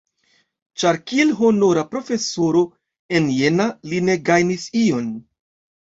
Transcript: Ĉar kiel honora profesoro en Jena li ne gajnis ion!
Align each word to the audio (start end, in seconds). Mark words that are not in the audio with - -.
Ĉar 0.83 0.97
kiel 1.11 1.33
honora 1.41 1.83
profesoro 1.93 2.65
en 3.21 3.31
Jena 3.39 3.71
li 3.93 4.05
ne 4.11 4.21
gajnis 4.35 4.71
ion! 4.87 5.19